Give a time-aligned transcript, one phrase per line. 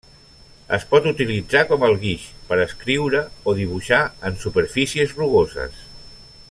[0.77, 5.85] Es pot utilitzar com el guix per escriure o dibuixar en superfícies rugoses.